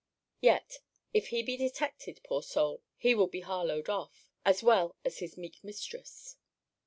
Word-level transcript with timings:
Yet, 0.39 0.79
if 1.13 1.27
he 1.27 1.43
be 1.43 1.55
detected, 1.57 2.21
poor 2.23 2.41
soul, 2.41 2.81
he 2.97 3.13
will 3.13 3.27
be 3.27 3.41
Harlowed 3.41 3.87
off, 3.87 4.27
as 4.43 4.63
well 4.63 4.95
as 5.05 5.19
his 5.19 5.37
meek 5.37 5.63
mistress. 5.63 6.37